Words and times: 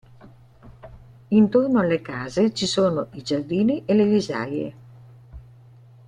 Intorno 1.29 1.79
alle 1.79 2.01
case 2.01 2.53
ci 2.55 2.65
sono 2.65 3.09
i 3.11 3.21
giardini 3.21 3.85
e 3.85 3.93
le 3.93 4.03
risaie. 4.05 4.75